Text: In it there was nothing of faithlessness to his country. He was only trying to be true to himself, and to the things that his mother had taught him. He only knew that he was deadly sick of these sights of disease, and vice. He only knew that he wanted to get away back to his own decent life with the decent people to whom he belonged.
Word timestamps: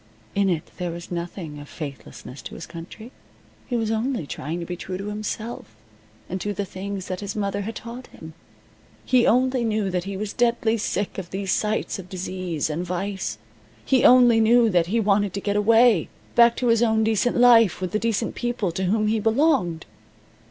In 0.33 0.49
it 0.49 0.71
there 0.77 0.89
was 0.89 1.11
nothing 1.11 1.59
of 1.59 1.69
faithlessness 1.69 2.41
to 2.41 2.55
his 2.55 2.65
country. 2.65 3.11
He 3.67 3.75
was 3.75 3.91
only 3.91 4.25
trying 4.25 4.59
to 4.59 4.65
be 4.65 4.75
true 4.75 4.97
to 4.97 5.09
himself, 5.09 5.75
and 6.27 6.41
to 6.41 6.55
the 6.55 6.65
things 6.65 7.05
that 7.05 7.19
his 7.19 7.35
mother 7.35 7.61
had 7.61 7.75
taught 7.75 8.07
him. 8.07 8.33
He 9.05 9.27
only 9.27 9.63
knew 9.63 9.91
that 9.91 10.05
he 10.05 10.17
was 10.17 10.33
deadly 10.33 10.77
sick 10.79 11.19
of 11.19 11.29
these 11.29 11.51
sights 11.51 11.99
of 11.99 12.09
disease, 12.09 12.67
and 12.67 12.83
vice. 12.83 13.37
He 13.85 14.03
only 14.03 14.39
knew 14.39 14.71
that 14.71 14.87
he 14.87 14.99
wanted 14.99 15.35
to 15.35 15.39
get 15.39 15.55
away 15.55 16.09
back 16.33 16.55
to 16.55 16.69
his 16.69 16.81
own 16.81 17.03
decent 17.03 17.37
life 17.37 17.79
with 17.79 17.91
the 17.91 17.99
decent 17.99 18.33
people 18.33 18.71
to 18.71 18.85
whom 18.85 19.05
he 19.05 19.19
belonged. 19.19 19.85